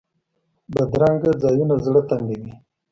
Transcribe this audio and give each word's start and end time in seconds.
بدرنګه 0.73 1.31
ځایونه 1.43 1.75
زړه 1.85 2.01
تنګوي 2.09 2.53